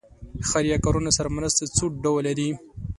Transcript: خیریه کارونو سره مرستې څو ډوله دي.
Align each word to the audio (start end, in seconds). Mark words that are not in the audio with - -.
خیریه 0.49 0.77
کارونو 0.85 1.09
سره 1.17 1.29
مرستې 1.37 1.65
څو 1.77 1.85
ډوله 2.03 2.31
دي. 2.39 2.49